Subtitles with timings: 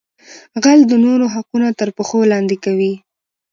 [0.63, 2.93] غل د نورو حقونه تر پښو لاندې کوي